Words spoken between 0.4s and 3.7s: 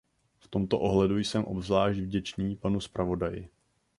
tomto ohledu jsem obzvlášť vděčný panu zpravodaji.